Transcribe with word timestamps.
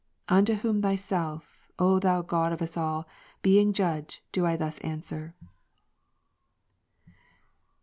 Unto 0.27 0.55
whom, 0.55 0.81
Thyself, 0.81 1.71
O 1.77 1.99
Thou 1.99 2.23
God 2.23 2.51
of 2.51 2.59
us 2.63 2.75
all, 2.75 3.07
being 3.43 3.71
Judge, 3.71 4.23
do 4.31 4.47
I 4.47 4.55
thus 4.55 4.79
answer: 4.79 5.35
[XV. 7.05 7.13